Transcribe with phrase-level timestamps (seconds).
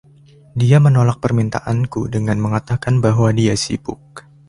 [0.61, 4.03] Dia menolak permintaanku dengan mengatakan bahwa dia sibuk.